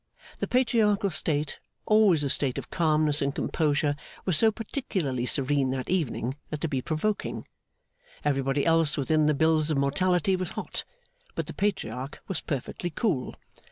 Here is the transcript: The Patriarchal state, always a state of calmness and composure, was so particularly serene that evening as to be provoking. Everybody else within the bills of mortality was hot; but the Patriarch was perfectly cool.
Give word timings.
The 0.39 0.47
Patriarchal 0.47 1.11
state, 1.11 1.59
always 1.85 2.23
a 2.23 2.29
state 2.31 2.57
of 2.57 2.71
calmness 2.71 3.21
and 3.21 3.35
composure, 3.35 3.95
was 4.25 4.35
so 4.35 4.51
particularly 4.51 5.27
serene 5.27 5.69
that 5.69 5.91
evening 5.91 6.33
as 6.51 6.57
to 6.57 6.67
be 6.67 6.81
provoking. 6.81 7.45
Everybody 8.25 8.65
else 8.65 8.97
within 8.97 9.27
the 9.27 9.35
bills 9.35 9.69
of 9.69 9.77
mortality 9.77 10.35
was 10.35 10.49
hot; 10.57 10.85
but 11.35 11.45
the 11.45 11.53
Patriarch 11.53 12.19
was 12.27 12.41
perfectly 12.41 12.89
cool. 12.89 13.35